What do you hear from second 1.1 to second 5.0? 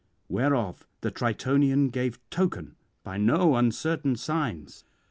Tritonian gave token by no uncertain signs.